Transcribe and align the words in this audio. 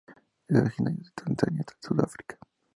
Es 0.47 0.57
originario 0.57 1.03
de 1.03 1.11
Tanzania 1.13 1.63
hasta 1.67 1.75
Sudáfrica. 1.89 2.35